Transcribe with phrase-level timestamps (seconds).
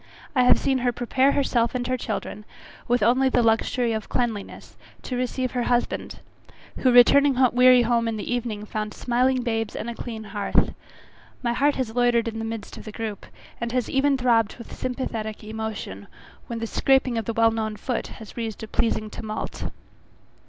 [0.35, 2.43] I have seen her prepare herself and children,
[2.87, 6.21] with only the luxury of cleanliness, to receive her husband,
[6.77, 10.73] who returning weary home in the evening, found smiling babes and a clean hearth.
[11.43, 13.27] My heart has loitered in the midst of the group,
[13.61, 16.07] and has even throbbed with sympathetic emotion,
[16.47, 19.69] when the scraping of the well known foot has raised a pleasing tumult.